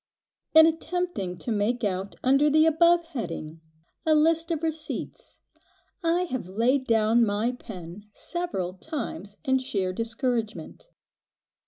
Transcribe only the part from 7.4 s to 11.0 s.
pen several times in sheer discouragement.